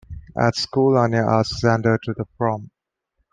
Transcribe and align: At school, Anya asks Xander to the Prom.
At 0.35 0.55
school, 0.55 0.97
Anya 0.97 1.23
asks 1.27 1.61
Xander 1.63 2.01
to 2.01 2.13
the 2.13 2.25
Prom. 2.35 2.71